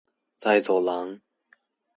[0.39, 1.21] 在走廊